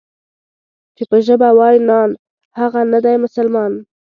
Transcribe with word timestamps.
چې 0.95 1.03
په 1.09 1.17
ژبه 1.25 1.49
وای 1.57 1.77
نان، 1.87 2.09
هغه 2.59 2.81
نه 2.91 2.99
دی 3.05 3.15
مسلمان. 3.23 3.71